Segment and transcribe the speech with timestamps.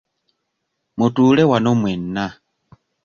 [0.97, 2.25] Mutuule wano mwenna.